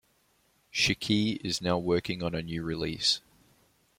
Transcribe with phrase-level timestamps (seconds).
[0.73, 3.21] Shikhee is now working on a new release.